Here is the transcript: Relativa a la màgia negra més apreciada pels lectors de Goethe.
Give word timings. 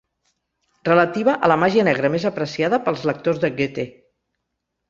Relativa 0.87 1.35
a 1.47 1.51
la 1.53 1.59
màgia 1.65 1.85
negra 1.89 2.11
més 2.15 2.25
apreciada 2.31 2.81
pels 2.89 3.07
lectors 3.11 3.43
de 3.45 3.55
Goethe. 3.61 3.87